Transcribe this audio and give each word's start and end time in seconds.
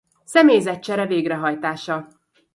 Személyzet 0.25 0.79
csere 0.83 1.05
végrehajtása. 1.05 2.07